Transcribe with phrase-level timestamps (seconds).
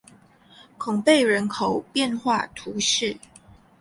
[0.79, 3.15] 孔贝人口变化图示